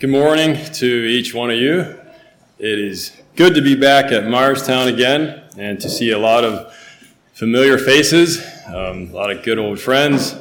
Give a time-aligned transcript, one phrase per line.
[0.00, 1.96] Good morning to each one of you.
[2.58, 6.74] It is good to be back at Myerstown again and to see a lot of
[7.32, 10.34] familiar faces, um, a lot of good old friends,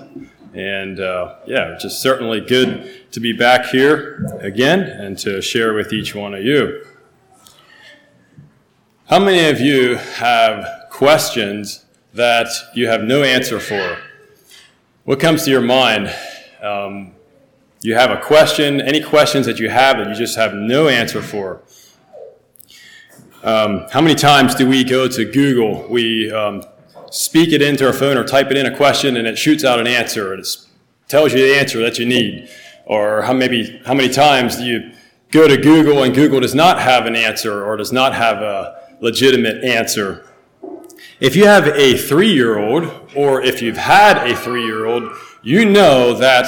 [0.56, 5.76] and uh, yeah, it's just certainly good to be back here again and to share
[5.76, 6.84] with each one of you.
[9.08, 11.86] How many of you have questions
[12.16, 14.00] that you have no answer for?
[15.04, 16.12] What comes to your mind?
[16.60, 17.15] Um,
[17.82, 21.22] you have a question, any questions that you have that you just have no answer
[21.22, 21.62] for.
[23.44, 25.88] Um, how many times do we go to Google?
[25.88, 26.64] We um,
[27.12, 29.80] speak it into our phone or type it in a question and it shoots out
[29.80, 30.34] an answer.
[30.34, 30.48] And it
[31.08, 32.50] tells you the answer that you need.
[32.86, 34.92] Or how, maybe, how many times do you
[35.32, 38.98] go to Google and Google does not have an answer or does not have a
[39.00, 40.26] legitimate answer?
[41.20, 45.12] If you have a three year old or if you've had a three year old,
[45.44, 46.48] you know that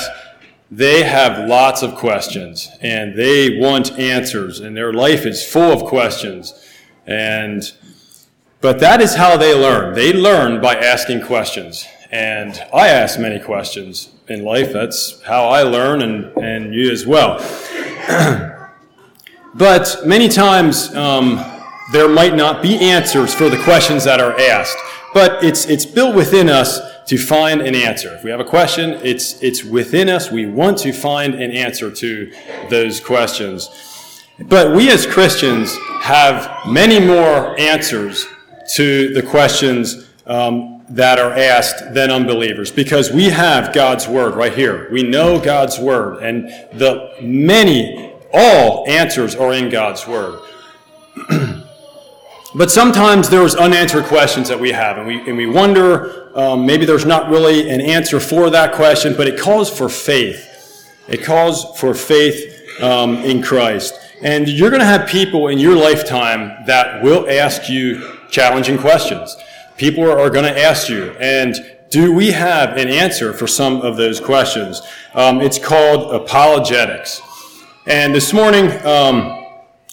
[0.70, 5.86] they have lots of questions and they want answers and their life is full of
[5.86, 6.54] questions.
[7.06, 7.72] And
[8.60, 9.94] but that is how they learn.
[9.94, 11.86] They learn by asking questions.
[12.12, 14.74] And i ask many questions in life.
[14.74, 17.40] That's how i learn and, and you as well.
[19.58, 21.44] But many times um,
[21.92, 24.78] there might not be answers for the questions that are asked.
[25.16, 28.14] But it's it's built within us to find an answer.
[28.16, 30.30] If we have a question, it's, it's within us.
[30.30, 32.34] We want to find an answer to
[32.70, 33.70] those questions.
[34.40, 38.26] But we as Christians have many more answers
[38.76, 44.54] to the questions um, that are asked than unbelievers because we have God's Word right
[44.54, 44.90] here.
[44.92, 46.48] We know God's Word, and
[46.78, 50.40] the many, all answers are in God's Word.
[52.58, 56.86] But sometimes there's unanswered questions that we have, and we, and we wonder um, maybe
[56.86, 60.90] there's not really an answer for that question, but it calls for faith.
[61.08, 63.94] It calls for faith um, in Christ.
[64.24, 69.38] And you're going to have people in your lifetime that will ask you challenging questions.
[69.78, 71.56] People are, going to ask you, and
[71.92, 74.82] do we have an answer for some of those questions?
[75.14, 77.22] Um, it's called apologetics.
[77.86, 79.37] And this morning, um,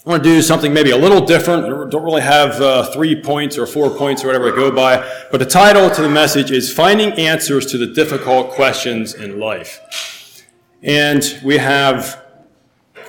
[0.06, 1.90] I want to do something maybe a little different.
[1.90, 4.98] Don't really have uh, three points or four points or whatever I go by,
[5.30, 10.44] but the title to the message is Finding Answers to the Difficult Questions in Life.
[10.82, 12.22] And we have,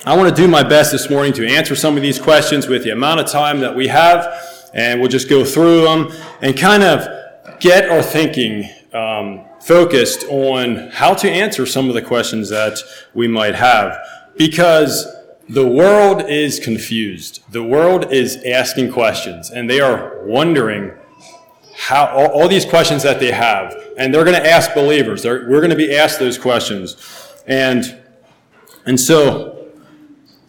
[0.06, 2.82] I want to do my best this morning to answer some of these questions with
[2.82, 4.26] the amount of time that we have,
[4.72, 10.88] and we'll just go through them and kind of get our thinking um, focused on
[10.92, 12.78] how to answer some of the questions that
[13.12, 13.98] we might have.
[14.38, 15.14] Because
[15.48, 17.42] the world is confused.
[17.52, 20.92] The world is asking questions, and they are wondering
[21.76, 25.22] how all, all these questions that they have, and they're going to ask believers.
[25.22, 26.96] They're, we're going to be asked those questions,
[27.46, 28.00] and
[28.86, 29.68] and so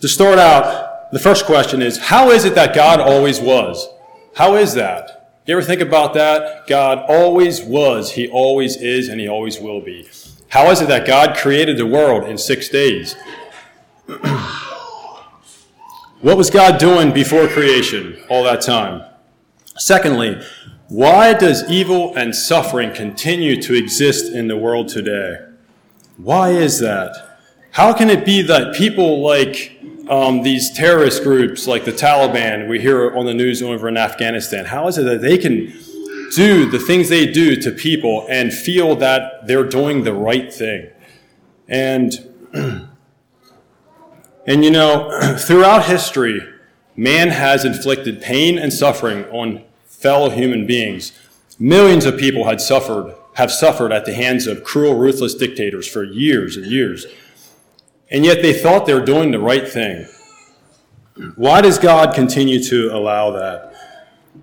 [0.02, 3.88] to start out, the first question is: How is it that God always was?
[4.36, 5.36] How is that?
[5.46, 6.68] You ever think about that?
[6.68, 10.10] God always was, He always is, and He always will be.
[10.50, 13.16] How is it that God created the world in six days?
[16.22, 19.04] What was God doing before creation all that time?
[19.78, 20.42] Secondly,
[20.88, 25.38] why does evil and suffering continue to exist in the world today?
[26.18, 27.38] Why is that?
[27.70, 29.80] How can it be that people like
[30.10, 34.66] um, these terrorist groups, like the Taliban, we hear on the news over in Afghanistan,
[34.66, 35.72] how is it that they can
[36.36, 40.90] do the things they do to people and feel that they're doing the right thing?
[41.68, 42.12] And
[44.48, 46.42] And you know, throughout history,
[46.96, 51.12] man has inflicted pain and suffering on fellow human beings.
[51.60, 56.04] Millions of people had suffered, have suffered at the hands of cruel, ruthless dictators for
[56.04, 57.06] years and years.
[58.10, 60.08] And yet they thought they were doing the right thing.
[61.36, 63.74] Why does God continue to allow that?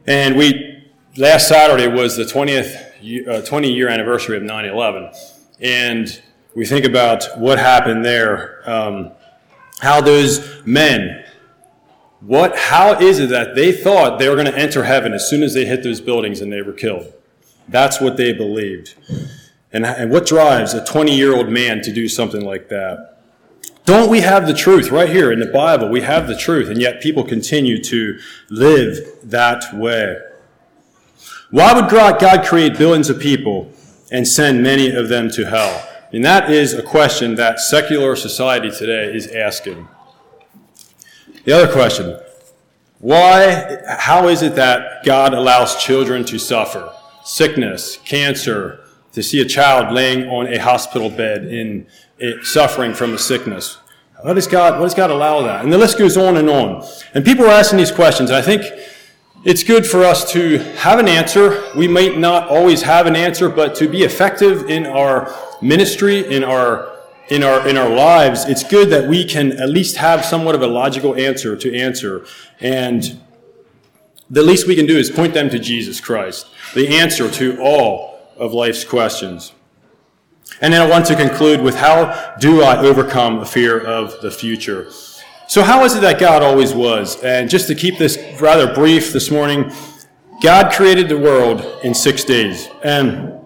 [0.07, 0.85] And we,
[1.17, 5.13] last Saturday was the 20th, uh, 20 year anniversary of 9 11.
[5.61, 6.23] And
[6.55, 8.69] we think about what happened there.
[8.69, 9.13] Um,
[9.85, 11.25] how those men,
[12.21, 15.43] what, how is it that they thought they were going to enter heaven as soon
[15.43, 17.13] as they hit those buildings and they were killed?
[17.69, 18.95] That's what they believed.
[19.73, 23.19] And, and what drives a 20 year old man to do something like that?
[23.85, 25.91] Don't we have the truth right here in the Bible?
[25.91, 30.17] We have the truth, and yet people continue to live that way.
[31.51, 33.71] Why would God create billions of people
[34.11, 35.94] and send many of them to hell?
[36.15, 39.89] And that is a question that secular society today is asking.
[41.45, 42.21] The other question
[43.01, 46.93] why, how is it that God allows children to suffer?
[47.25, 51.87] Sickness, cancer, to see a child laying on a hospital bed in
[52.19, 53.79] it, suffering from a sickness.
[54.23, 55.65] Why does God, why does God allow that?
[55.65, 56.87] And the list goes on and on.
[57.15, 58.31] And people are asking these questions.
[58.31, 58.63] I think
[59.45, 61.63] it's good for us to have an answer.
[61.77, 65.35] We might not always have an answer, but to be effective in our
[65.65, 66.93] ministry, in our
[67.29, 70.63] in our in our lives, it's good that we can at least have somewhat of
[70.63, 72.27] a logical answer to answer.
[72.61, 73.21] And
[74.31, 78.21] the least we can do is point them to Jesus Christ, the answer to all
[78.37, 79.53] of life's questions.
[80.61, 84.31] And then I want to conclude with how do I overcome a fear of the
[84.31, 84.91] future?
[85.49, 87.23] So, how is it that God always was?
[87.23, 89.73] And just to keep this rather brief this morning,
[90.43, 92.69] God created the world in six days.
[92.83, 93.44] And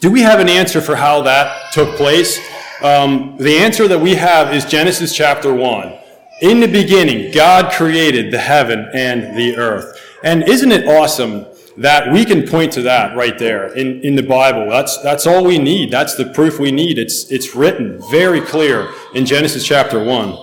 [0.00, 2.38] do we have an answer for how that took place?
[2.82, 5.98] Um, the answer that we have is Genesis chapter 1.
[6.42, 9.98] In the beginning, God created the heaven and the earth.
[10.22, 11.46] And isn't it awesome
[11.78, 14.68] that we can point to that right there in, in the Bible?
[14.68, 15.90] That's, that's all we need.
[15.90, 16.98] That's the proof we need.
[16.98, 20.36] It's, it's written very clear in Genesis chapter 1.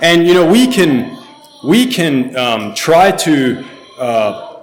[0.00, 1.18] And you know, we can
[1.64, 3.64] we can um, try to
[3.98, 4.53] uh,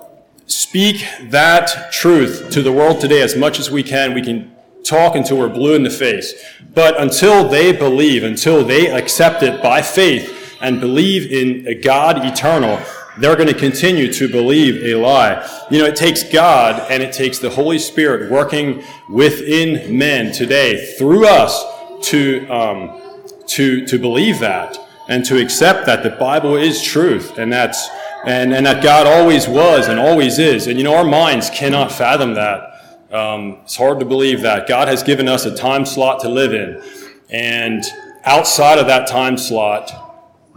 [0.72, 4.14] speak that truth to the world today as much as we can.
[4.14, 6.34] We can talk until we're blue in the face,
[6.74, 12.26] but until they believe, until they accept it by faith and believe in a God
[12.26, 12.80] eternal,
[13.18, 15.46] they're going to continue to believe a lie.
[15.70, 20.96] You know, it takes God and it takes the Holy Spirit working within men today
[20.98, 21.66] through us
[22.04, 23.02] to um,
[23.48, 24.78] to to believe that
[25.10, 27.90] and to accept that the Bible is truth and that's
[28.26, 30.68] and, and that God always was and always is.
[30.68, 32.68] And you know, our minds cannot fathom that.
[33.12, 34.68] Um, it's hard to believe that.
[34.68, 36.82] God has given us a time slot to live in.
[37.30, 37.84] And
[38.24, 39.92] outside of that time slot,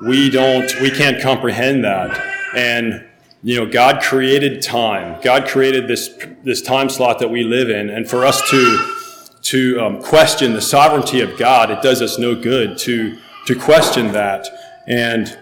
[0.02, 2.20] we don't, we can't comprehend that.
[2.54, 3.06] And,
[3.42, 5.20] you know, God created time.
[5.22, 6.10] God created this,
[6.44, 7.90] this time slot that we live in.
[7.90, 8.94] And for us to,
[9.42, 14.12] to um, question the sovereignty of God, it does us no good to, to question
[14.12, 14.46] that.
[14.86, 15.36] And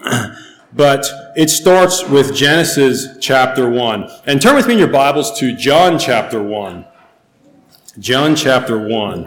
[0.76, 4.08] but it starts with Genesis chapter 1.
[4.26, 6.84] And turn with me in your Bibles to John chapter 1.
[7.98, 9.24] John chapter 1.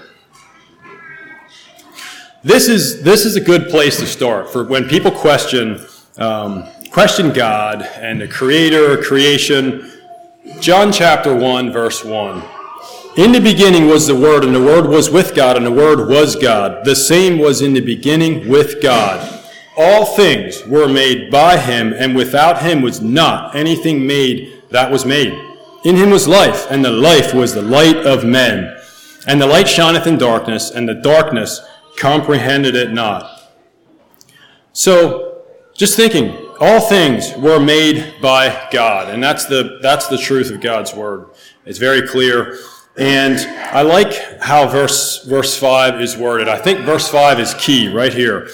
[2.45, 5.85] this is this is a good place to start for when people question
[6.19, 9.91] um, question God and the Creator, creation.
[10.61, 12.54] John chapter 1, verse 1.
[13.17, 16.09] In the beginning was the Word, and the Word was with God, and the Word
[16.09, 16.85] was God.
[16.85, 19.43] The same was in the beginning with God.
[19.77, 25.07] All things were made by him, and without him was not anything made that was
[25.07, 25.33] made.
[25.85, 28.77] In him was life, and the life was the light of men.
[29.29, 31.61] And the light shineth in darkness, and the darkness
[31.97, 33.53] comprehended it not.
[34.73, 35.45] So,
[35.77, 40.61] just thinking, all things were made by God, and that's the, that's the truth of
[40.61, 41.29] God's word.
[41.65, 42.59] It's very clear.
[42.97, 43.39] And
[43.75, 46.49] I like how verse, verse 5 is worded.
[46.49, 48.49] I think verse 5 is key right here.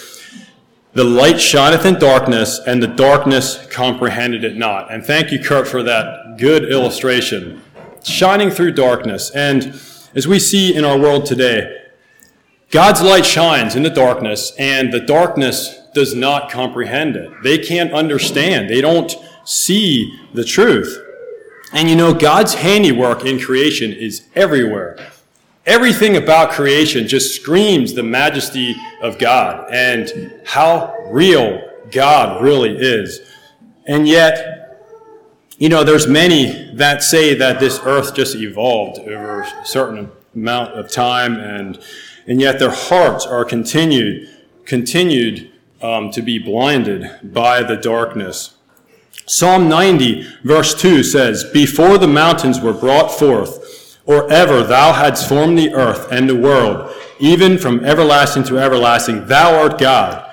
[0.93, 4.91] The light shineth in darkness, and the darkness comprehended it not.
[4.91, 7.61] And thank you, Kurt, for that good illustration.
[8.03, 9.29] Shining through darkness.
[9.29, 9.79] And
[10.15, 11.77] as we see in our world today,
[12.71, 17.29] God's light shines in the darkness, and the darkness does not comprehend it.
[17.43, 18.69] They can't understand.
[18.69, 19.13] They don't
[19.45, 20.97] see the truth.
[21.73, 24.97] And you know, God's handiwork in creation is everywhere.
[25.65, 33.21] Everything about creation just screams the majesty of God and how real God really is.
[33.87, 34.79] And yet,
[35.57, 40.73] you know, there's many that say that this earth just evolved over a certain amount
[40.73, 41.79] of time and
[42.27, 44.29] and yet their hearts are continued
[44.65, 48.55] continued um, to be blinded by the darkness.
[49.31, 55.29] Psalm 90, verse 2 says, Before the mountains were brought forth, or ever thou hadst
[55.29, 60.29] formed the earth and the world, even from everlasting to everlasting, thou art God.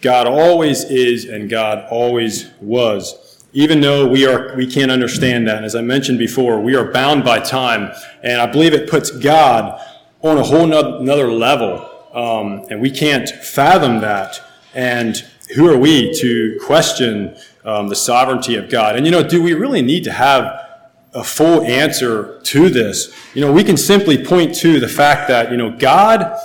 [0.00, 3.44] God always is and God always was.
[3.52, 5.56] Even though we are we can't understand that.
[5.56, 7.92] And as I mentioned before, we are bound by time.
[8.22, 9.78] And I believe it puts God
[10.22, 11.86] on a whole nother level.
[12.14, 14.40] Um, and we can't fathom that.
[14.72, 15.22] And
[15.54, 18.96] who are we to question um, the sovereignty of God.
[18.96, 20.68] And you know, do we really need to have
[21.12, 23.14] a full answer to this?
[23.34, 26.38] You know, we can simply point to the fact that, you know, God,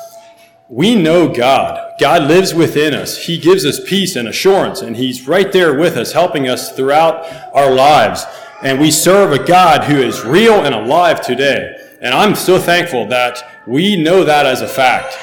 [0.70, 1.94] we know God.
[2.00, 3.26] God lives within us.
[3.26, 7.26] He gives us peace and assurance, and He's right there with us, helping us throughout
[7.54, 8.26] our lives.
[8.64, 11.76] And we serve a God who is real and alive today.
[12.02, 15.18] And I'm so thankful that we know that as a fact.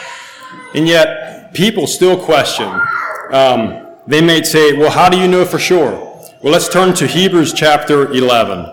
[0.75, 2.69] And yet, people still question.
[3.31, 5.93] Um, they may say, well, how do you know for sure?
[6.43, 8.67] Well, let's turn to Hebrews chapter 11.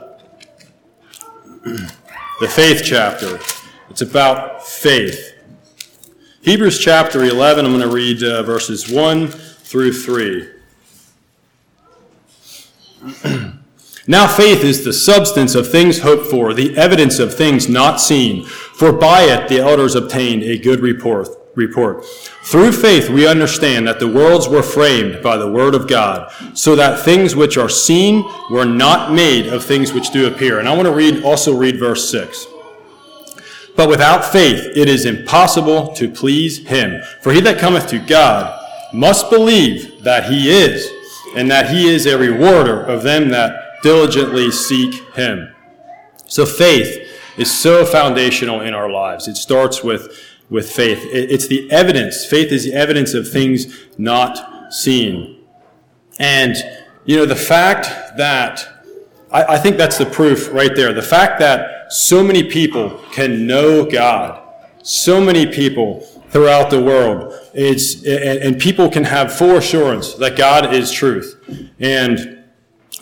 [1.63, 3.39] the faith chapter.
[3.89, 5.35] It's about faith.
[6.41, 10.49] Hebrews chapter 11, I'm going to read uh, verses 1 through 3.
[14.07, 18.45] now, faith is the substance of things hoped for, the evidence of things not seen.
[18.45, 21.27] For by it the elders obtained a good report.
[21.59, 22.03] Report.
[22.43, 26.75] Through faith, we understand that the worlds were framed by the word of God, so
[26.75, 30.57] that things which are seen were not made of things which do appear.
[30.57, 32.47] And I want to read, also read verse 6.
[33.75, 37.01] But without faith, it is impossible to please him.
[37.21, 38.55] For he that cometh to God
[38.93, 40.89] must believe that he is,
[41.35, 45.53] and that he is a rewarder of them that diligently seek him.
[46.25, 47.05] So faith
[47.37, 49.27] is so foundational in our lives.
[49.27, 50.99] It starts with, with faith.
[51.11, 52.25] It's the evidence.
[52.25, 55.43] Faith is the evidence of things not seen.
[56.19, 56.55] And,
[57.05, 58.67] you know, the fact that,
[59.31, 60.91] I, I think that's the proof right there.
[60.93, 64.43] The fact that so many people can know God,
[64.81, 67.33] so many people throughout the world.
[67.53, 71.35] It's, and, and people can have full assurance that God is truth.
[71.79, 72.43] And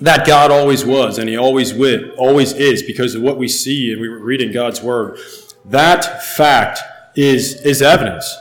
[0.01, 3.91] that God always was, and He always will, always is, because of what we see
[3.91, 5.17] and we read in God's Word.
[5.65, 6.81] That fact
[7.17, 8.37] is, is evidence.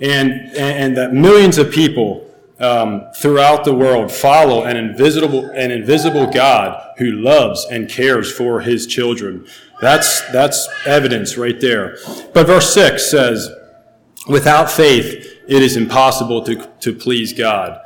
[0.00, 2.30] And, and that millions of people
[2.60, 8.60] um, throughout the world follow an invisible, an invisible God who loves and cares for
[8.60, 9.46] His children.
[9.80, 11.96] That's, that's evidence right there.
[12.32, 13.50] But verse 6 says,
[14.28, 17.80] Without faith, it is impossible to, to please God.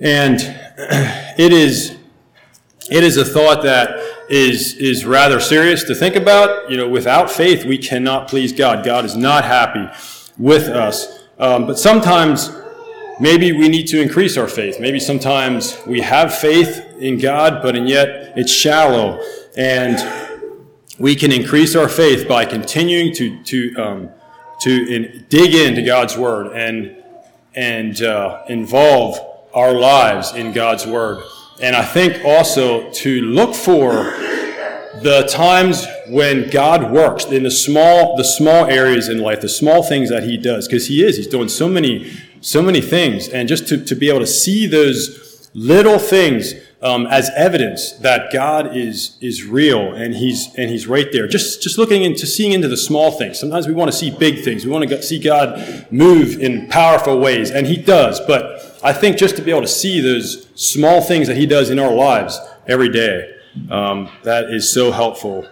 [0.00, 0.40] And
[1.38, 1.96] it is,
[2.90, 6.70] it is a thought that is, is rather serious to think about.
[6.70, 8.84] You know, without faith, we cannot please God.
[8.84, 9.88] God is not happy
[10.38, 11.24] with us.
[11.38, 12.50] Um, but sometimes,
[13.18, 14.80] maybe we need to increase our faith.
[14.80, 19.20] Maybe sometimes we have faith in God, but and yet it's shallow.
[19.56, 19.98] And
[20.98, 24.10] we can increase our faith by continuing to, to um,
[24.60, 26.96] to in, dig into God's Word and,
[27.54, 29.18] and uh, involve
[29.54, 31.24] our lives in God's Word.
[31.62, 33.92] And I think also to look for
[35.02, 39.82] the times when God works in the small, the small areas in life, the small
[39.82, 41.16] things that He does, because He is.
[41.16, 43.28] He's doing so many, so many things.
[43.28, 48.32] And just to, to be able to see those little things um, as evidence that
[48.32, 51.28] God is is real and He's and He's right there.
[51.28, 53.38] Just just looking into seeing into the small things.
[53.38, 54.64] Sometimes we want to see big things.
[54.64, 58.20] We want to see God move in powerful ways, and He does.
[58.20, 61.70] But I think just to be able to see those small things that He does
[61.70, 63.34] in our lives every day,
[63.70, 65.46] um, that is so helpful.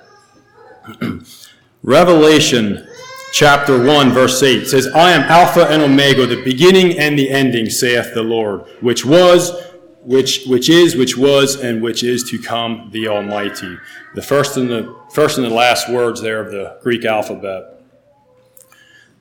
[1.82, 2.88] Revelation
[3.32, 7.68] chapter 1, verse 8 says, I am Alpha and Omega, the beginning and the ending,
[7.68, 9.52] saith the Lord, which was,
[10.02, 13.76] which, which is, which was, and which is to come, the Almighty.
[14.14, 17.82] The first and the, first and the last words there of the Greek alphabet.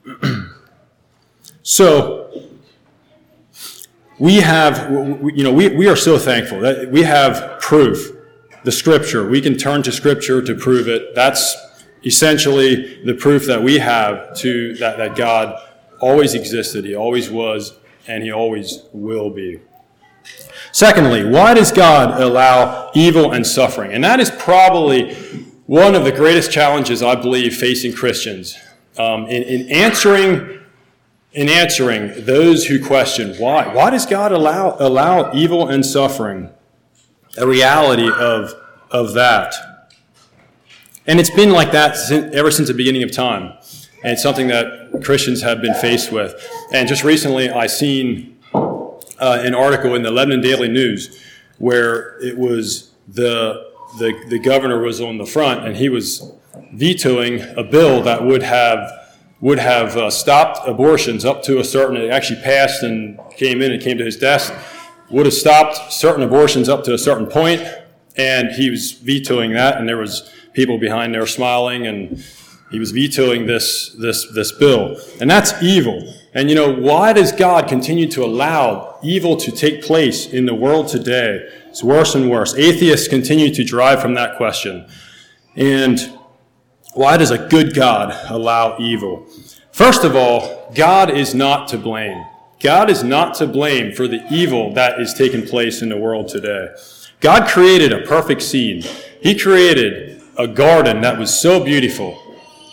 [1.62, 2.28] so,
[4.20, 8.12] we have, you know, we, we are so thankful that we have proof,
[8.64, 9.30] the Scripture.
[9.30, 11.14] We can turn to Scripture to prove it.
[11.14, 11.56] That's
[12.04, 15.62] essentially the proof that we have to that, that God
[16.00, 17.74] always existed, He always was,
[18.08, 19.60] and He always will be.
[20.72, 23.94] Secondly, why does God allow evil and suffering?
[23.94, 25.16] And that is probably
[25.66, 28.58] one of the greatest challenges I believe facing Christians
[28.98, 30.60] um, in, in, answering
[31.38, 33.72] in answering those who question why.
[33.72, 36.50] Why does God allow allow evil and suffering?
[37.38, 38.54] A reality of
[38.90, 39.54] of that,
[41.06, 43.54] and it's been like that since, ever since the beginning of time,
[44.04, 46.34] and it's something that Christians have been faced with.
[46.74, 51.24] And just recently, I seen uh, an article in the Lebanon Daily News
[51.60, 56.32] where it was the, the, the governor was on the front and he was
[56.74, 59.07] vetoing a bill that would have
[59.40, 63.72] would have uh, stopped abortions up to a certain it actually passed and came in
[63.72, 64.54] and came to his desk
[65.10, 67.62] would have stopped certain abortions up to a certain point
[68.18, 72.24] and he was vetoing that and there was people behind there smiling and
[72.72, 77.32] he was vetoing this this this bill and that's evil and you know, why does
[77.32, 81.50] God continue to allow evil to take place in the world today?
[81.68, 82.54] It's worse and worse.
[82.54, 84.88] Atheists continue to drive from that question.
[85.56, 86.17] And
[86.94, 89.28] why does a good God allow evil?
[89.72, 92.26] First of all, God is not to blame.
[92.60, 96.28] God is not to blame for the evil that is taking place in the world
[96.28, 96.70] today.
[97.20, 98.84] God created a perfect scene.
[99.22, 102.20] He created a garden that was so beautiful.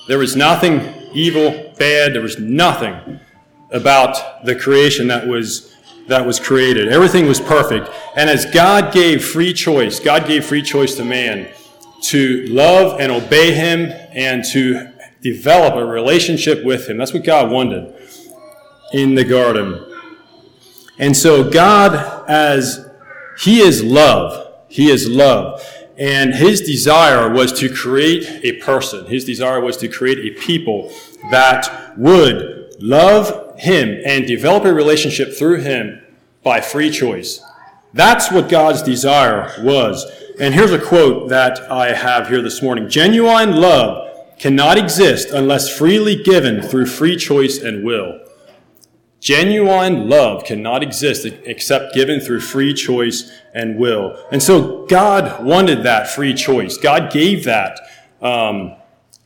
[0.09, 0.81] There was nothing
[1.13, 3.21] evil, bad, there was nothing
[3.71, 5.75] about the creation that was
[6.07, 6.89] that was created.
[6.89, 7.89] Everything was perfect.
[8.15, 11.49] And as God gave free choice, God gave free choice to man
[12.09, 16.99] to love and obey Him and to develop a relationship with Him.
[16.99, 17.95] That's what God wanted
[18.93, 19.85] in the garden.
[20.99, 22.89] And so, God, as
[23.39, 25.67] He is love, He is love.
[25.97, 29.07] And His desire was to create a person.
[29.07, 30.93] His desire was to create a people
[31.31, 36.01] that would love Him and develop a relationship through Him
[36.43, 37.41] by free choice.
[37.95, 40.05] That's what God's desire was.
[40.41, 45.75] And here's a quote that I have here this morning Genuine love cannot exist unless
[45.75, 48.19] freely given through free choice and will.
[49.21, 54.21] Genuine love cannot exist except given through free choice and will.
[54.33, 56.77] And so God wanted that free choice.
[56.77, 57.79] God gave that
[58.21, 58.75] um,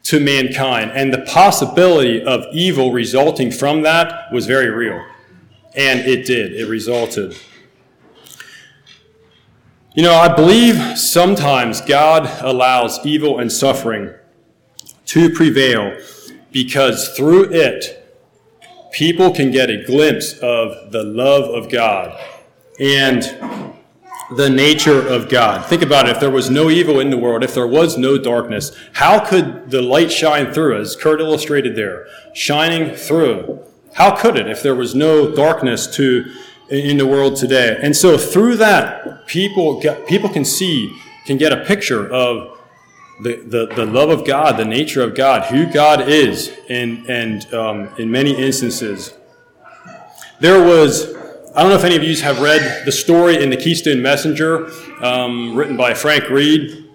[0.05, 0.93] to mankind.
[0.95, 5.03] And the possibility of evil resulting from that was very real.
[5.75, 7.35] And it did, it resulted.
[9.95, 14.13] You know, I believe sometimes God allows evil and suffering
[15.07, 15.99] to prevail
[16.53, 18.07] because through it,
[18.93, 22.21] people can get a glimpse of the love of God
[22.79, 23.23] and
[24.37, 25.65] the nature of God.
[25.65, 26.17] Think about it.
[26.17, 29.71] If there was no evil in the world, if there was no darkness, how could
[29.71, 33.65] the light shine through, as Kurt illustrated there, shining through?
[33.95, 36.31] How could it if there was no darkness to
[36.71, 37.79] in the world today.
[37.81, 40.95] And so through that, people get, people can see,
[41.25, 42.59] can get a picture of
[43.23, 47.53] the, the, the love of God, the nature of God, who God is, and, and
[47.55, 49.15] um, in many instances.
[50.41, 51.15] There was,
[51.57, 54.71] I don't know if any of you have read the story in the Keystone Messenger,
[55.03, 56.89] um, written by Frank Reed,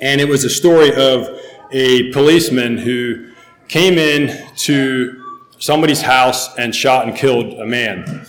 [0.00, 1.40] and it was a story of
[1.72, 3.30] a policeman who
[3.68, 5.20] came in to
[5.58, 8.26] somebody's house and shot and killed a man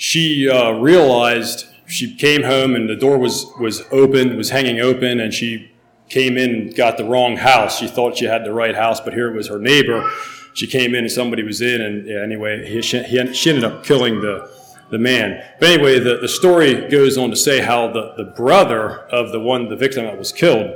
[0.00, 5.20] she uh, realized she came home and the door was, was open, was hanging open,
[5.20, 5.70] and she
[6.08, 7.78] came in and got the wrong house.
[7.78, 10.10] She thought she had the right house, but here it was her neighbor.
[10.54, 13.62] She came in and somebody was in, and yeah, anyway, he, she, he, she ended
[13.62, 14.50] up killing the,
[14.88, 15.44] the man.
[15.60, 19.40] But anyway, the, the story goes on to say how the, the brother of the
[19.40, 20.72] one, the victim that was killed,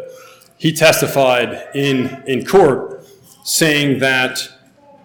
[0.58, 3.06] he testified in, in court
[3.42, 4.50] saying that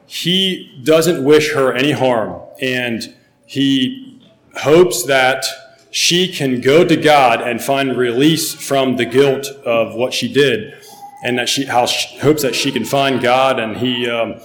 [0.07, 3.15] he doesn't wish her any harm and
[3.49, 4.21] he
[4.57, 5.43] hopes that
[5.89, 10.75] she can go to God and find release from the guilt of what she did,
[11.23, 13.59] and that she how she hopes that she can find God.
[13.59, 14.39] And he um,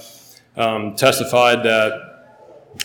[0.57, 1.91] um, testified that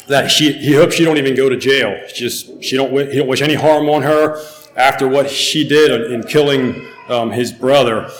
[0.09, 1.99] that she he hopes she don't even go to jail.
[2.15, 4.45] Just she don't he don't wish any harm on her
[4.77, 8.11] after what she did in killing um, his brother.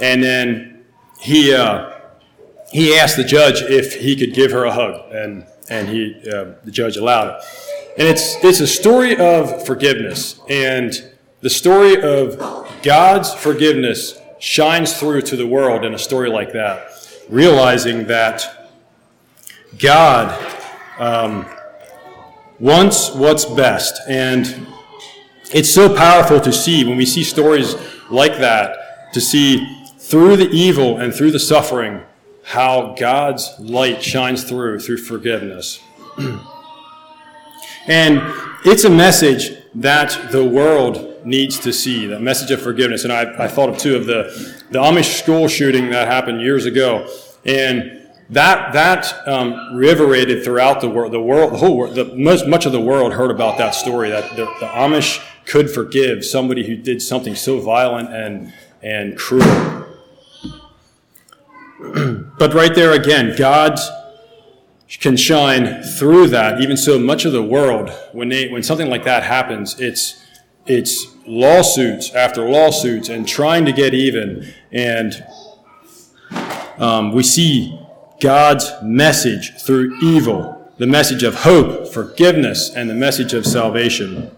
[0.00, 0.82] And then
[1.20, 1.92] he uh,
[2.72, 6.54] he asked the judge if he could give her a hug, and and he uh,
[6.64, 7.44] the judge allowed it.
[7.96, 10.40] And it's, it's a story of forgiveness.
[10.48, 10.92] And
[11.40, 12.38] the story of
[12.82, 16.88] God's forgiveness shines through to the world in a story like that,
[17.28, 18.68] realizing that
[19.78, 20.34] God
[20.98, 21.46] um,
[22.58, 24.00] wants what's best.
[24.08, 24.66] And
[25.52, 27.76] it's so powerful to see when we see stories
[28.10, 32.02] like that, to see through the evil and through the suffering
[32.44, 35.80] how God's light shines through through forgiveness.
[37.86, 38.22] And
[38.64, 43.04] it's a message that the world needs to see, that message of forgiveness.
[43.04, 46.64] And I, I thought of two of the, the Amish school shooting that happened years
[46.64, 47.06] ago.
[47.44, 51.12] And that that um, reverberated throughout the world.
[51.12, 54.08] The world, the whole world, the, most, much of the world heard about that story.
[54.08, 58.52] That the, the, Amish could forgive somebody who did something so violent and
[58.82, 59.86] and cruel.
[62.38, 63.78] but right there again, God
[65.00, 66.60] can shine through that.
[66.60, 70.20] Even so, much of the world, when they, when something like that happens, it's
[70.66, 74.52] it's lawsuits after lawsuits and trying to get even.
[74.72, 75.24] And
[76.78, 77.78] um, we see
[78.20, 84.30] God's message through evil, the message of hope, forgiveness, and the message of salvation.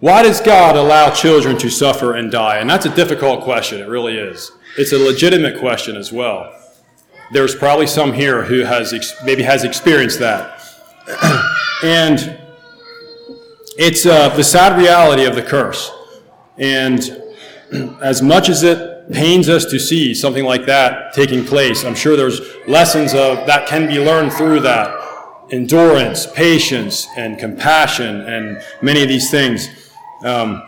[0.00, 2.58] Why does God allow children to suffer and die?
[2.58, 3.80] And that's a difficult question.
[3.80, 4.52] It really is.
[4.78, 6.52] It's a legitimate question as well
[7.32, 10.62] there's probably some here who has ex- maybe has experienced that.
[11.82, 12.38] and
[13.78, 15.90] it's uh, the sad reality of the curse.
[16.58, 17.00] And
[18.02, 22.16] as much as it pains us to see something like that taking place, I'm sure
[22.16, 25.02] there's lessons of that can be learned through that
[25.52, 29.92] endurance, patience, and compassion, and many of these things.
[30.24, 30.62] Um,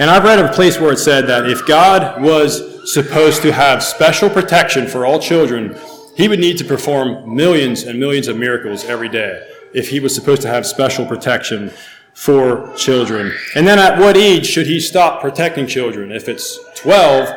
[0.00, 3.82] and I've read a place where it said that if God was supposed to have
[3.82, 5.76] special protection for all children,
[6.16, 10.14] he would need to perform millions and millions of miracles every day if he was
[10.14, 11.70] supposed to have special protection
[12.14, 13.30] for children.
[13.54, 16.12] And then at what age should he stop protecting children?
[16.12, 17.28] If it's 12,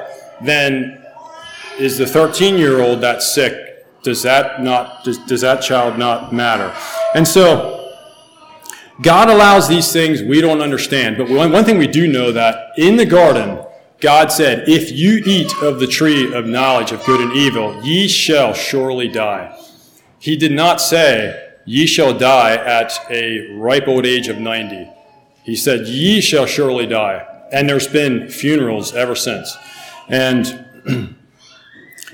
[0.41, 1.04] then
[1.80, 6.32] is the 13 year old that's sick, does that not, does, does that child not
[6.32, 6.73] matter?
[7.13, 7.72] And so,
[9.01, 11.17] God allows these things we don't understand.
[11.17, 13.63] But one, one thing we do know that in the garden,
[13.99, 18.08] God said, If you eat of the tree of knowledge of good and evil, ye
[18.08, 19.58] shall surely die.
[20.19, 24.89] He did not say, Ye shall die at a ripe old age of 90.
[25.43, 27.27] He said, Ye shall surely die.
[27.51, 29.56] And there's been funerals ever since.
[30.08, 30.65] And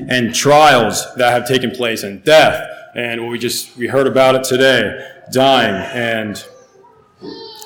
[0.08, 4.44] and trials that have taken place and death and we just we heard about it
[4.44, 6.46] today dying and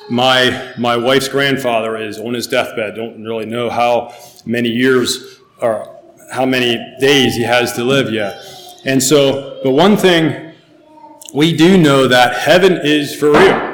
[0.09, 2.95] my my wife's grandfather is on his deathbed.
[2.95, 4.13] Don't really know how
[4.45, 5.99] many years or
[6.31, 8.43] how many days he has to live yet.
[8.85, 10.53] And so but one thing
[11.33, 13.73] we do know that heaven is for real.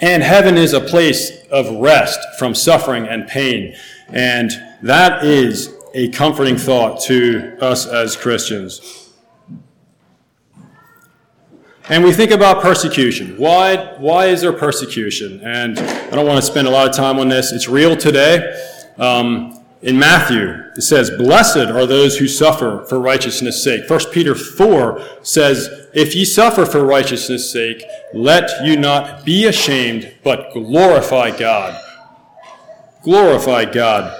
[0.00, 3.74] And heaven is a place of rest from suffering and pain.
[4.08, 4.50] And
[4.82, 9.05] that is a comforting thought to us as Christians.
[11.88, 13.36] And we think about persecution.
[13.36, 15.40] Why, why is there persecution?
[15.44, 17.52] And I don't want to spend a lot of time on this.
[17.52, 18.60] It's real today.
[18.98, 23.88] Um, in Matthew, it says, Blessed are those who suffer for righteousness' sake.
[23.88, 30.12] 1 Peter 4 says, If ye suffer for righteousness' sake, let you not be ashamed,
[30.24, 31.80] but glorify God.
[33.04, 34.12] Glorify God.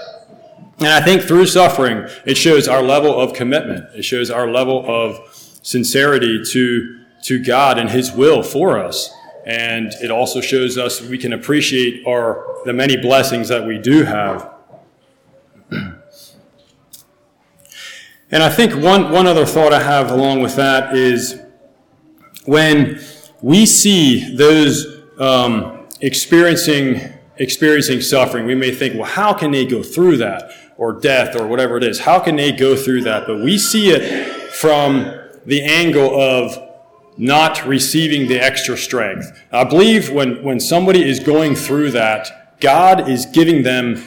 [0.79, 3.87] And I think through suffering, it shows our level of commitment.
[3.93, 9.13] It shows our level of sincerity to, to God and His will for us.
[9.45, 14.05] And it also shows us we can appreciate our, the many blessings that we do
[14.05, 14.53] have.
[18.29, 21.41] And I think one, one other thought I have along with that is
[22.45, 23.01] when
[23.41, 27.03] we see those um, experiencing,
[27.37, 30.51] experiencing suffering, we may think, well, how can they go through that?
[30.79, 32.01] or death or whatever it is.
[32.01, 33.27] How can they go through that?
[33.27, 35.05] But we see it from
[35.45, 36.66] the angle of
[37.19, 39.33] not receiving the extra strength.
[39.53, 44.03] I believe when, when somebody is going through that, God is giving them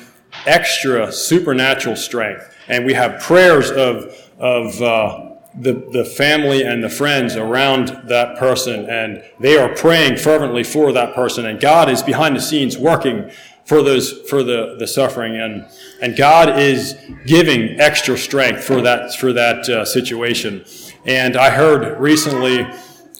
[0.45, 2.55] extra supernatural strength.
[2.67, 8.37] And we have prayers of, of uh, the, the family and the friends around that
[8.37, 11.45] person, and they are praying fervently for that person.
[11.45, 13.31] And God is behind the scenes working
[13.65, 15.63] for those for the, the suffering and
[16.01, 20.65] and God is giving extra strength for that for that uh, situation.
[21.05, 22.67] And I heard recently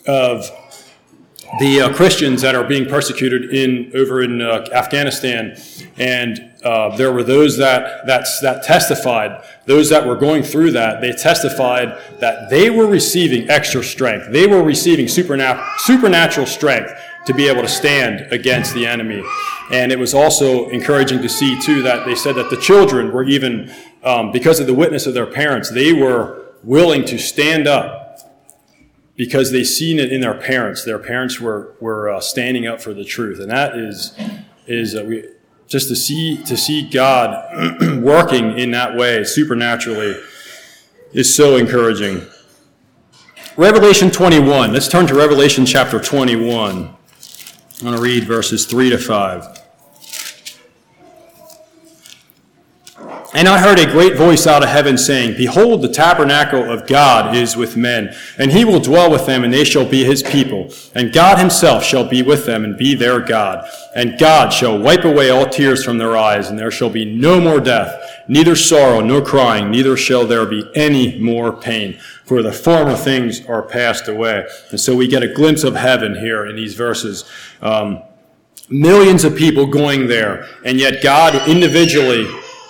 [0.08, 0.50] of
[1.60, 5.58] the uh, Christians that are being persecuted in over in uh, Afghanistan,
[5.98, 11.02] and uh, there were those that that that testified, those that were going through that,
[11.02, 14.32] they testified that they were receiving extra strength.
[14.32, 16.94] They were receiving supernat- supernatural strength
[17.26, 19.24] to be able to stand against the enemy.
[19.72, 23.24] And it was also encouraging to see, too, that they said that the children were
[23.24, 23.72] even,
[24.04, 27.99] um, because of the witness of their parents, they were willing to stand up
[29.20, 30.86] because they seen it in their parents.
[30.86, 33.42] Their parents were, were uh, standing up for the truth.
[33.42, 34.18] And that is,
[34.66, 35.26] is uh, we,
[35.68, 40.16] just to see, to see God working in that way supernaturally
[41.12, 42.22] is so encouraging.
[43.58, 44.72] Revelation 21.
[44.72, 46.78] Let's turn to Revelation chapter 21.
[46.78, 46.96] I'm
[47.82, 49.59] going to read verses 3 to 5.
[53.32, 57.36] And I heard a great voice out of heaven saying, Behold, the tabernacle of God
[57.36, 60.74] is with men, and he will dwell with them, and they shall be his people.
[60.96, 63.70] And God himself shall be with them, and be their God.
[63.96, 67.40] And God shall wipe away all tears from their eyes, and there shall be no
[67.40, 72.00] more death, neither sorrow, nor crying, neither shall there be any more pain.
[72.26, 74.48] For the former things are passed away.
[74.72, 77.30] And so we get a glimpse of heaven here in these verses.
[77.62, 78.02] Um,
[78.70, 82.28] millions of people going there, and yet God individually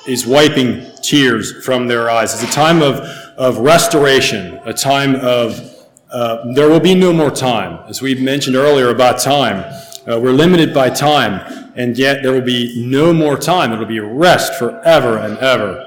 [0.08, 2.34] is wiping tears from their eyes.
[2.34, 3.00] It's a time of,
[3.38, 7.80] of restoration, a time of, uh, there will be no more time.
[7.88, 9.64] As we mentioned earlier about time,
[10.08, 13.72] uh, we're limited by time, and yet there will be no more time.
[13.72, 15.86] It will be rest forever and ever.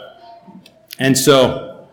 [0.99, 1.89] And so,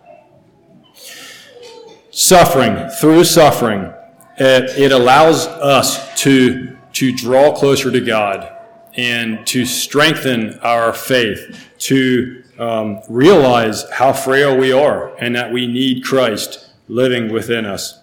[2.12, 3.94] suffering, through suffering,
[4.38, 8.59] it, it allows us to, to draw closer to God
[9.00, 15.68] and to strengthen our faith to um, realize how frail we are and that we
[15.68, 18.02] need Christ living within us.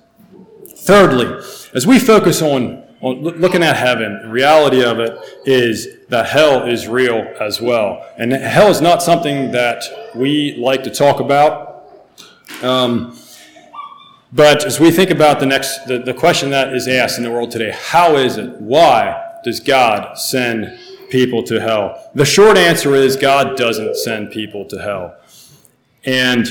[0.74, 1.26] Thirdly,
[1.74, 6.66] as we focus on, on looking at heaven, the reality of it is that hell
[6.66, 8.02] is real as well.
[8.16, 11.90] And hell is not something that we like to talk about.
[12.62, 13.18] Um,
[14.32, 17.30] but as we think about the next, the, the question that is asked in the
[17.30, 18.48] world today, how is it?
[18.62, 19.24] Why?
[19.46, 20.76] does God send
[21.10, 22.10] people to hell?
[22.14, 25.16] The short answer is God doesn't send people to hell.
[26.04, 26.46] And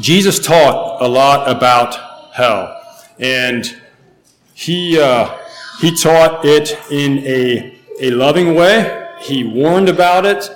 [0.00, 2.72] Jesus taught a lot about hell.
[3.18, 3.64] And
[4.54, 5.36] he, uh,
[5.80, 9.08] he taught it in a, a loving way.
[9.20, 10.50] He warned about it.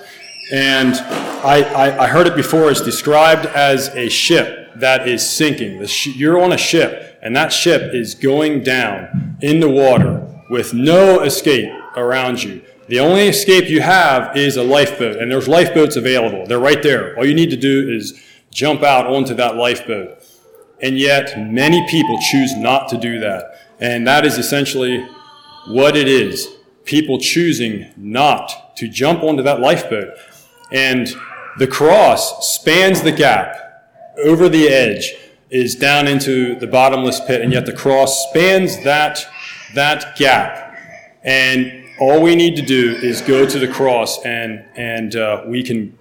[0.51, 2.69] And I, I, I heard it before.
[2.69, 5.85] It's described as a ship that is sinking.
[5.85, 10.73] Sh- you're on a ship, and that ship is going down in the water with
[10.73, 12.61] no escape around you.
[12.89, 16.45] The only escape you have is a lifeboat, and there's lifeboats available.
[16.45, 17.17] They're right there.
[17.17, 20.17] All you need to do is jump out onto that lifeboat.
[20.81, 23.61] And yet, many people choose not to do that.
[23.79, 25.07] And that is essentially
[25.67, 26.49] what it is
[26.83, 30.09] people choosing not to jump onto that lifeboat.
[30.73, 31.07] And
[31.59, 33.55] the cross spans the gap
[34.21, 35.13] over the edge,
[35.49, 39.25] is down into the bottomless pit, and yet the cross spans that,
[39.75, 40.77] that gap.
[41.23, 45.63] And all we need to do is go to the cross, and, and uh, we
[45.63, 45.97] can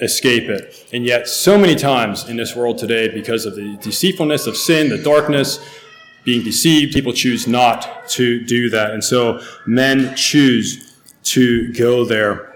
[0.00, 0.88] escape it.
[0.92, 4.88] And yet, so many times in this world today, because of the deceitfulness of sin,
[4.88, 5.58] the darkness,
[6.24, 8.92] being deceived, people choose not to do that.
[8.92, 12.52] And so men choose to go there.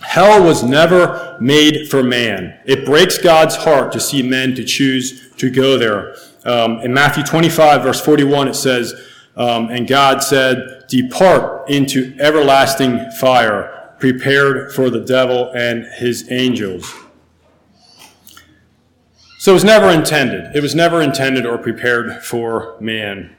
[0.00, 2.58] Hell was never made for man.
[2.64, 6.14] It breaks God's heart to see men to choose to go there.
[6.44, 8.94] Um, in Matthew 25, verse 41, it says,
[9.38, 16.94] um, And God said, Depart into everlasting fire prepared for the devil and his angels.
[19.38, 20.54] So it was never intended.
[20.56, 23.36] It was never intended or prepared for man.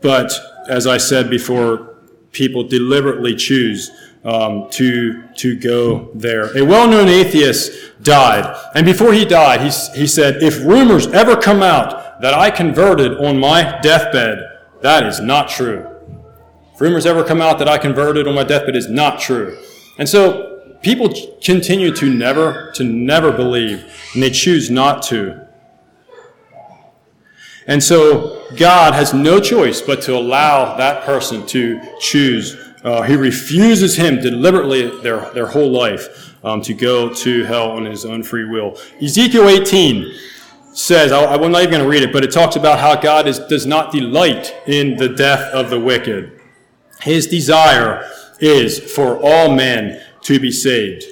[0.00, 0.32] But
[0.68, 1.96] as I said before,
[2.32, 3.90] people deliberately choose
[4.24, 6.56] um, to, to go there.
[6.56, 8.56] A well known atheist died.
[8.74, 13.18] And before he died, he, he said, If rumors ever come out that I converted
[13.18, 14.38] on my deathbed,
[14.80, 15.84] that is not true
[16.72, 19.58] If rumors ever come out that I converted on my deathbed is not true.
[19.98, 25.48] And so people continue to never, to never believe, and they choose not to.
[27.66, 32.56] And so God has no choice but to allow that person to choose.
[32.84, 37.84] Uh, he refuses him deliberately their, their whole life um, to go to hell on
[37.84, 38.78] his own free will.
[39.00, 40.12] Ezekiel 18
[40.72, 43.26] says, I, I'm not even going to read it, but it talks about how God
[43.26, 46.40] is, does not delight in the death of the wicked.
[47.00, 48.08] His desire
[48.40, 51.04] is for all men to be saved.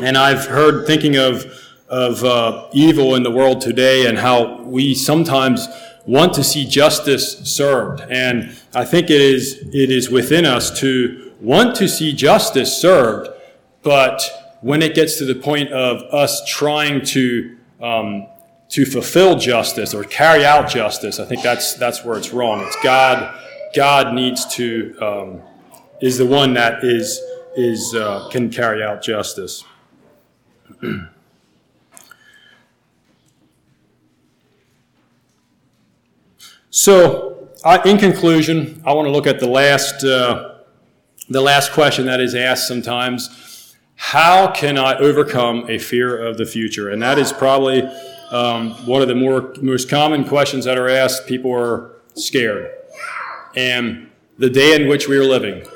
[0.00, 1.46] And I've heard thinking of,
[1.88, 5.66] of uh, evil in the world today and how we sometimes
[6.06, 8.00] want to see justice served.
[8.10, 13.30] And I think it is, it is within us to want to see justice served,
[13.82, 18.26] but when it gets to the point of us trying to um,
[18.70, 22.60] to fulfill justice or carry out justice, I think that's that's where it's wrong.
[22.60, 23.34] It's God
[23.74, 25.42] God needs to um,
[26.00, 27.20] is the one that is
[27.56, 29.64] is uh, can carry out justice.
[36.70, 40.58] so, uh, in conclusion, I want to look at the last uh,
[41.28, 46.46] the last question that is asked sometimes: How can I overcome a fear of the
[46.46, 46.90] future?
[46.90, 47.82] And that is probably
[48.30, 51.26] um, one of the more most common questions that are asked.
[51.26, 52.70] People are scared
[53.58, 55.66] and the day in which we are living,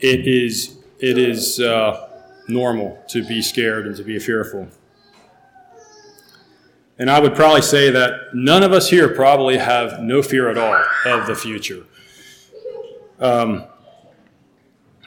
[0.00, 2.08] it is, it is uh,
[2.48, 4.68] normal to be scared and to be fearful.
[6.98, 10.58] And I would probably say that none of us here probably have no fear at
[10.58, 11.84] all of the future.
[13.20, 13.64] Um,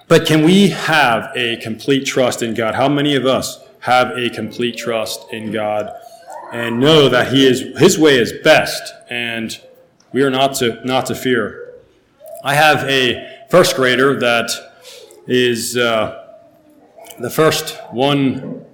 [0.07, 2.75] but can we have a complete trust in God?
[2.75, 5.91] How many of us have a complete trust in God
[6.51, 9.59] and know that He is His way is best, and
[10.13, 11.73] we are not to not to fear?
[12.43, 14.49] I have a first grader that
[15.27, 16.35] is uh,
[17.19, 18.65] the first one,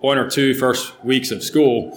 [0.00, 1.96] one or two first weeks of school,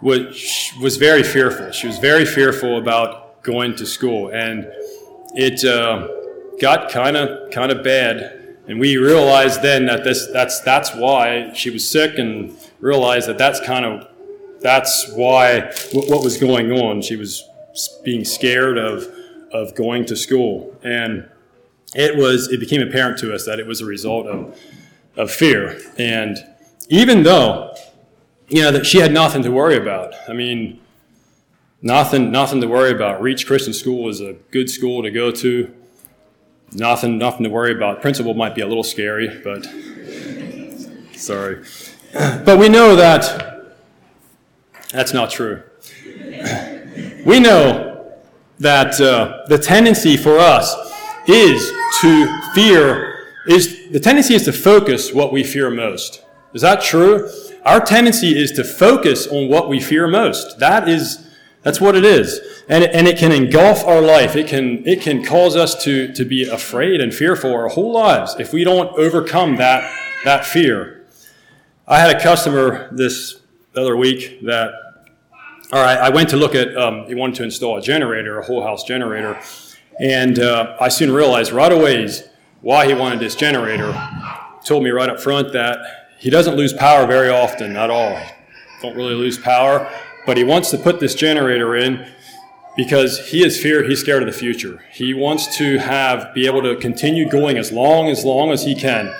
[0.00, 1.70] which was very fearful.
[1.70, 4.66] She was very fearful about going to school, and
[5.34, 6.08] it uh,
[6.60, 8.34] got kind of kind of bad.
[8.66, 13.38] And we realized then that this that's that's why she was sick, and realized that
[13.38, 14.08] that's kind of
[14.60, 17.02] that's why what was going on.
[17.02, 17.48] She was
[18.04, 19.06] being scared of
[19.52, 20.76] of going to school.
[20.82, 21.28] And
[21.94, 24.58] it was it became apparent to us that it was a result of,
[25.16, 25.80] of fear.
[25.96, 26.36] And
[26.88, 27.74] even though,
[28.48, 30.14] you know, that she had nothing to worry about.
[30.28, 30.80] I mean,
[31.82, 33.20] nothing nothing to worry about.
[33.20, 35.74] Reach Christian School is a good school to go to.
[36.72, 38.02] Nothing nothing to worry about.
[38.02, 39.64] Principal might be a little scary, but
[41.14, 41.64] sorry.
[42.12, 43.47] But we know that
[44.92, 45.62] that's not true.
[47.24, 48.18] We know
[48.58, 50.74] that uh, the tendency for us
[51.26, 51.70] is
[52.00, 56.24] to fear, is the tendency is to focus what we fear most.
[56.54, 57.30] Is that true?
[57.64, 60.58] Our tendency is to focus on what we fear most.
[60.58, 61.28] That is,
[61.62, 62.40] that's what it is.
[62.68, 64.36] And and it can engulf our life.
[64.36, 68.36] It can, it can cause us to, to be afraid and fearful our whole lives
[68.38, 69.90] if we don't overcome that,
[70.24, 71.06] that fear.
[71.86, 73.37] I had a customer this
[73.80, 74.72] other week that
[75.70, 78.44] all right, I went to look at, um, he wanted to install a generator, a
[78.44, 79.38] whole house generator,
[80.00, 82.08] and uh, I soon realized right away
[82.62, 83.92] why he wanted this generator.
[84.64, 85.78] Told me right up front that
[86.18, 88.18] he doesn't lose power very often at all.
[88.80, 89.92] Don't really lose power,
[90.24, 92.10] but he wants to put this generator in
[92.74, 94.82] because he is fear he's scared of the future.
[94.90, 98.74] He wants to have be able to continue going as long as long as he
[98.74, 99.14] can.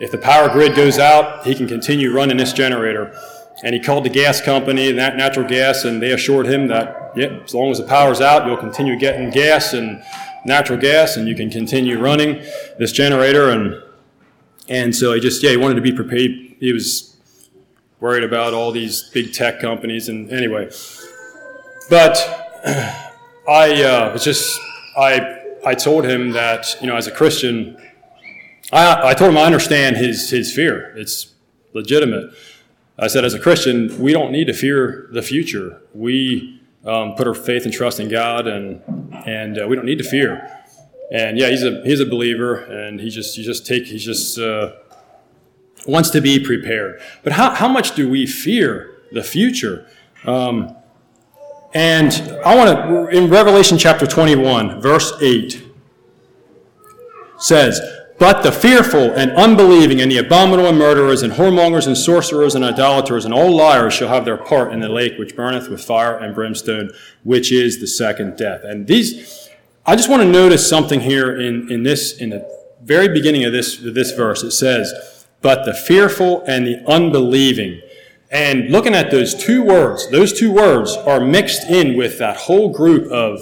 [0.00, 3.14] If the power grid goes out, he can continue running this generator.
[3.62, 7.44] And he called the gas company, that natural gas, and they assured him that, yep,
[7.44, 10.02] as long as the power's out, you'll continue getting gas and
[10.44, 12.42] natural gas, and you can continue running
[12.78, 13.50] this generator.
[13.50, 13.82] And
[14.68, 16.30] and so he just, yeah, he wanted to be prepared.
[16.58, 17.16] He was
[18.00, 20.70] worried about all these big tech companies, and anyway.
[21.88, 22.16] But
[23.48, 24.58] I uh, was just,
[24.96, 27.76] I I told him that, you know, as a Christian,
[28.72, 30.92] I, I told him I understand his his fear.
[30.96, 31.32] It's
[31.74, 32.32] legitimate.
[32.98, 35.80] I said, as a Christian, we don't need to fear the future.
[35.94, 38.82] We um, put our faith and trust in God, and
[39.26, 40.48] and uh, we don't need to fear.
[41.10, 44.38] And yeah, he's a he's a believer, and he just he just take he just
[44.38, 44.72] uh,
[45.86, 47.00] wants to be prepared.
[47.22, 49.88] But how how much do we fear the future?
[50.24, 50.76] Um,
[51.74, 52.12] and
[52.44, 55.64] I want to in Revelation chapter twenty one, verse eight
[57.38, 57.80] says.
[58.22, 63.24] But the fearful and unbelieving and the abominable murderers and whoremongers and sorcerers and idolaters
[63.24, 66.32] and all liars shall have their part in the lake which burneth with fire and
[66.32, 66.92] brimstone,
[67.24, 68.62] which is the second death.
[68.62, 69.48] And these,
[69.84, 72.48] I just want to notice something here in, in this, in the
[72.84, 74.44] very beginning of this, this verse.
[74.44, 77.80] It says, but the fearful and the unbelieving.
[78.30, 82.68] And looking at those two words, those two words are mixed in with that whole
[82.68, 83.40] group of,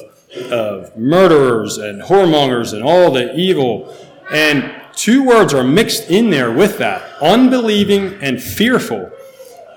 [0.50, 3.94] of murderers and whoremongers and all the evil
[4.30, 9.10] and two words are mixed in there with that unbelieving and fearful.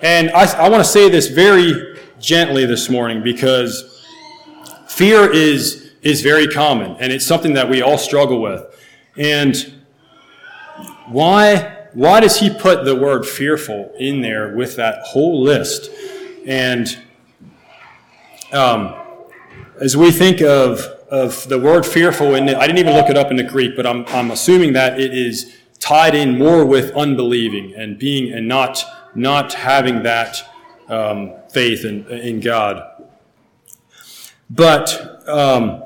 [0.02, 4.06] And I, I want to say this very gently this morning because
[4.88, 8.64] fear is, is very common and it's something that we all struggle with.
[9.18, 9.74] And
[11.08, 15.90] why, why does he put the word fearful in there with that whole list?
[16.46, 16.98] And
[18.52, 18.96] um,
[19.80, 22.58] as we think of of the word fearful it.
[22.58, 25.14] I didn't even look it up in the Greek, but I'm, I'm assuming that it
[25.14, 30.44] is tied in more with unbelieving and being and not not having that
[30.90, 32.82] um, faith in, in God.
[34.50, 35.84] But um,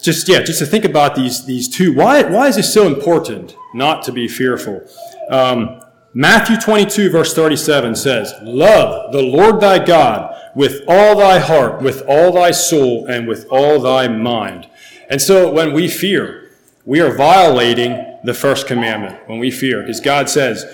[0.00, 1.92] just yeah, just to think about these these two.
[1.92, 4.80] Why why is it so important not to be fearful?
[5.28, 5.82] Um,
[6.14, 12.02] Matthew 22 verse 37 says, "Love the Lord thy God." With all thy heart, with
[12.08, 14.66] all thy soul, and with all thy mind.
[15.10, 16.50] And so when we fear,
[16.86, 20.64] we are violating the first commandment when we fear, because God says,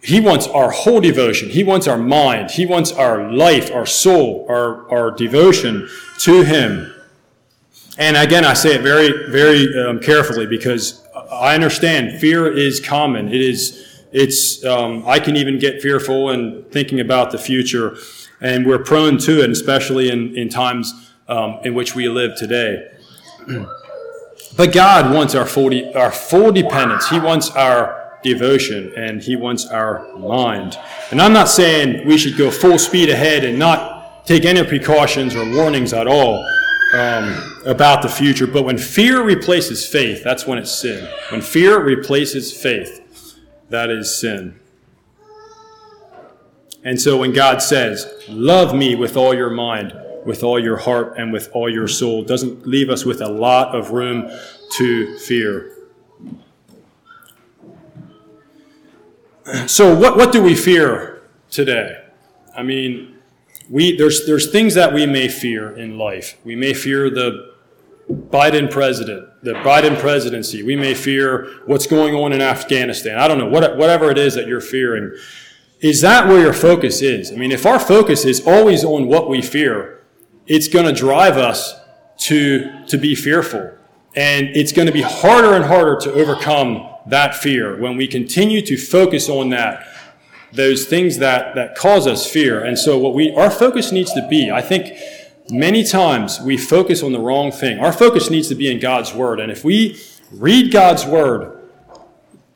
[0.00, 1.48] He wants our whole devotion.
[1.48, 2.52] He wants our mind.
[2.52, 5.88] He wants our life, our soul, our, our devotion
[6.20, 6.94] to Him.
[7.98, 13.26] And again, I say it very, very um, carefully because I understand fear is common.
[13.26, 17.96] It is, it's, um, I can even get fearful and thinking about the future
[18.40, 22.90] and we're prone to it, especially in, in times um, in which we live today.
[24.56, 27.08] but God wants our full, de- our full dependence.
[27.08, 30.78] He wants our devotion, and He wants our mind.
[31.10, 35.34] And I'm not saying we should go full speed ahead and not take any precautions
[35.34, 36.46] or warnings at all
[36.94, 38.46] um, about the future.
[38.46, 41.08] But when fear replaces faith, that's when it's sin.
[41.30, 43.36] When fear replaces faith,
[43.70, 44.59] that is sin.
[46.84, 49.92] And so when God says, Love me with all your mind,
[50.24, 53.74] with all your heart, and with all your soul, doesn't leave us with a lot
[53.74, 54.30] of room
[54.76, 55.76] to fear.
[59.66, 62.04] So, what, what do we fear today?
[62.56, 63.16] I mean,
[63.68, 66.38] we, there's, there's things that we may fear in life.
[66.44, 67.54] We may fear the
[68.08, 70.62] Biden president, the Biden presidency.
[70.62, 73.18] We may fear what's going on in Afghanistan.
[73.18, 75.16] I don't know, what, whatever it is that you're fearing.
[75.80, 77.32] Is that where your focus is?
[77.32, 80.02] I mean, if our focus is always on what we fear,
[80.46, 81.74] it's going to drive us
[82.18, 83.72] to, to be fearful.
[84.14, 88.60] And it's going to be harder and harder to overcome that fear when we continue
[88.62, 89.86] to focus on that,
[90.52, 92.62] those things that, that cause us fear.
[92.62, 94.98] And so what we, our focus needs to be, I think
[95.48, 97.78] many times we focus on the wrong thing.
[97.78, 99.40] Our focus needs to be in God's Word.
[99.40, 99.98] And if we
[100.32, 101.59] read God's Word,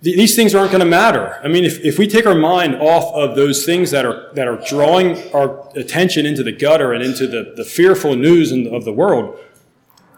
[0.05, 1.41] these things aren't going to matter.
[1.43, 4.47] I mean, if, if we take our mind off of those things that are, that
[4.47, 8.85] are drawing our attention into the gutter and into the, the fearful news in, of
[8.85, 9.39] the world,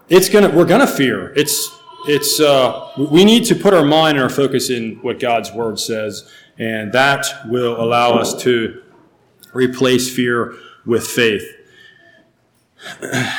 [0.09, 1.32] it's gonna, we're going to fear.
[1.37, 1.70] It's,
[2.09, 5.78] it's, uh, we need to put our mind and our focus in what God's Word
[5.78, 8.82] says, and that will allow us to
[9.53, 11.45] replace fear with faith.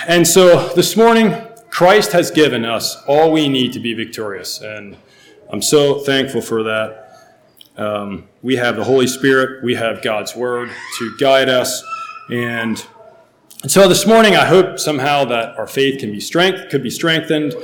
[0.08, 1.36] And so this morning,
[1.70, 4.62] Christ has given us all we need to be victorious.
[4.62, 4.98] And
[5.50, 7.06] I'm so thankful for that.
[7.78, 11.82] Um, we have the Holy Spirit, we have God's Word to guide us.
[12.30, 12.86] And,
[13.62, 16.90] and so this morning, I hope somehow that our faith can be strength, could be
[16.90, 17.56] strengthened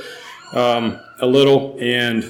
[0.54, 2.22] um, a little, and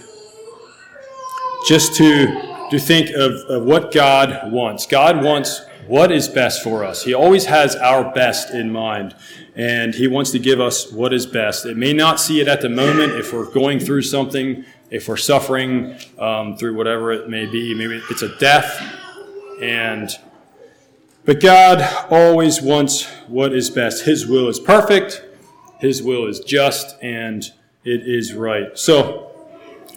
[1.68, 4.86] just to, to think of, of what God wants.
[4.86, 7.04] God wants what is best for us.
[7.04, 9.14] He always has our best in mind,
[9.54, 11.64] and He wants to give us what is best.
[11.64, 15.16] It may not see it at the moment if we're going through something, if we're
[15.16, 17.74] suffering um, through whatever it may be.
[17.74, 18.80] Maybe it's a death,
[19.60, 20.08] and
[21.24, 24.04] but God always wants what is best.
[24.04, 25.24] His will is perfect,
[25.80, 27.42] His will is just, and
[27.82, 28.78] it is right.
[28.78, 29.32] So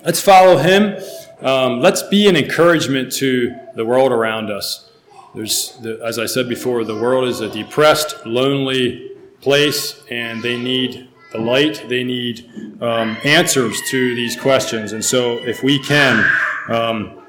[0.04, 1.00] let's follow Him.
[1.42, 4.90] Um, let's be an encouragement to the world around us.
[5.36, 10.58] There's, the, as I said before, the world is a depressed, lonely place, and they
[10.58, 11.86] need the light.
[11.88, 12.50] They need
[12.82, 14.92] um, answers to these questions.
[14.94, 16.26] And so, if we can
[16.70, 17.20] um,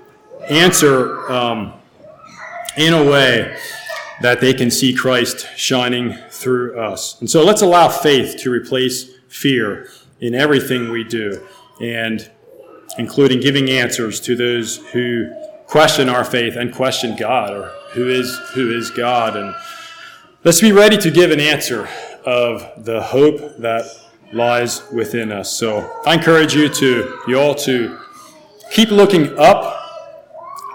[0.48, 1.72] answer um,
[2.76, 3.56] in a way
[4.20, 7.20] that they can see Christ shining through us.
[7.20, 9.88] And so, let's allow faith to replace fear
[10.20, 11.46] in everything we do,
[11.80, 12.30] and
[12.98, 15.32] including giving answers to those who
[15.66, 19.54] question our faith and question God or who is who is God and
[20.42, 21.88] let's be ready to give an answer
[22.28, 23.84] of the hope that
[24.32, 25.50] lies within us.
[25.52, 27.98] So I encourage you to you all to
[28.70, 29.80] keep looking up,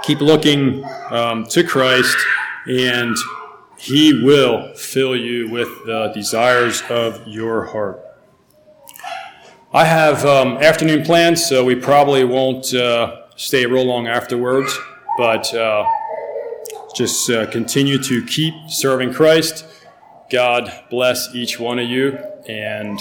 [0.04, 2.18] keep looking um, to Christ,
[2.68, 3.16] and
[3.78, 8.04] He will fill you with the desires of your heart.
[9.72, 12.74] I have um, afternoon plans, so we probably won't.
[12.74, 14.78] Uh, stay real long afterwards,
[15.18, 15.86] but uh,
[16.96, 19.66] just uh, continue to keep serving Christ.
[20.34, 22.18] God bless each one of you.
[22.48, 23.00] And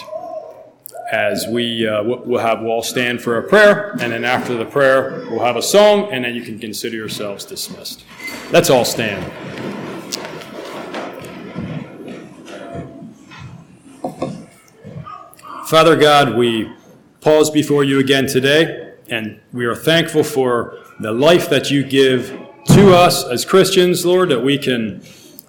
[1.10, 4.66] as we uh, we'll have, we'll all stand for a prayer, and then after the
[4.66, 8.04] prayer, we'll have a song, and then you can consider yourselves dismissed.
[8.50, 9.32] Let's all stand.
[15.68, 16.70] Father God, we
[17.22, 18.92] pause before you again today.
[19.08, 22.28] And we are thankful for the life that you give
[22.74, 25.02] to us as Christians, Lord, that we can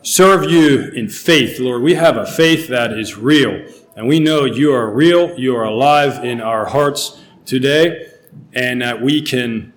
[0.04, 1.82] serve you in faith, Lord.
[1.82, 3.66] We have a faith that is real.
[3.96, 8.10] And we know you are real, you are alive in our hearts today,
[8.54, 9.74] and that we can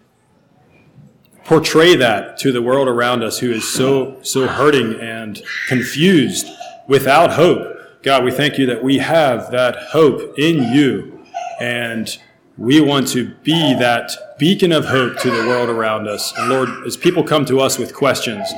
[1.44, 6.48] portray that to the world around us who is so, so hurting and confused
[6.88, 8.02] without hope.
[8.02, 11.24] God, we thank you that we have that hope in you.
[11.60, 12.16] And
[12.58, 16.32] we want to be that beacon of hope to the world around us.
[16.36, 18.50] And Lord, as people come to us with questions,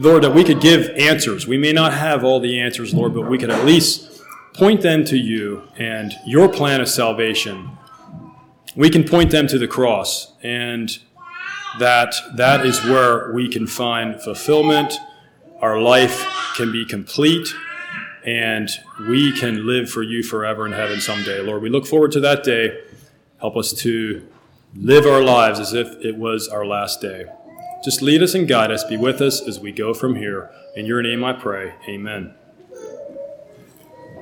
[0.00, 1.46] Lord, that we could give answers.
[1.46, 4.22] We may not have all the answers, Lord, but we could at least
[4.54, 7.76] point them to you and your plan of salvation.
[8.74, 10.90] We can point them to the cross, and
[11.78, 14.94] that that is where we can find fulfillment.
[15.60, 16.26] Our life
[16.56, 17.48] can be complete,
[18.24, 18.70] and
[19.06, 21.42] we can live for you forever in heaven someday.
[21.42, 22.80] Lord, we look forward to that day.
[23.38, 24.26] Help us to
[24.74, 27.26] live our lives as if it was our last day.
[27.82, 30.50] Just lead us and guide us, be with us as we go from here.
[30.76, 31.74] In your name I pray.
[31.88, 32.34] Amen.